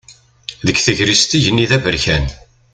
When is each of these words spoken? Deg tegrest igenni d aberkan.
Deg 0.65 0.77
tegrest 0.85 1.31
igenni 1.37 1.65
d 1.69 1.71
aberkan. 1.77 2.25